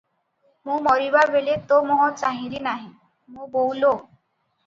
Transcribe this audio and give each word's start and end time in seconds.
ମୁଁ 0.67 0.77
ମରିବାବେଳେ 0.85 1.57
ତୋ 1.71 1.77
ମୁହଁ 1.89 2.07
ଚାହିଁଲି 2.21 2.61
ନାହିଁ, 2.69 2.89
ମୋ 3.35 3.49
ବୋଉ 3.57 3.77
ଲୋ! 3.85 3.93